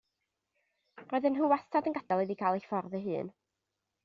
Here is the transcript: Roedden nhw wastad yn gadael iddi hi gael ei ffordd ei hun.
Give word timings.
Roedden 1.03 1.33
nhw 1.35 1.49
wastad 1.51 1.91
yn 1.91 1.95
gadael 1.99 2.25
iddi 2.25 2.37
hi 2.37 2.39
gael 2.41 2.59
ei 2.61 2.65
ffordd 2.73 3.01
ei 3.03 3.07
hun. 3.09 3.31